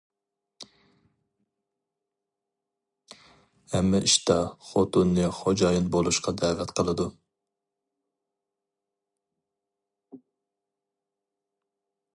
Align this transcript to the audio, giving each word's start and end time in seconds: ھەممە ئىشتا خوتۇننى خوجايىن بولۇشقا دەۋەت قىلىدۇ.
ھەممە 3.73 3.99
ئىشتا 4.07 4.37
خوتۇننى 4.69 5.27
خوجايىن 5.41 5.91
بولۇشقا 5.97 6.35
دەۋەت 6.43 6.75
قىلىدۇ. 6.81 7.07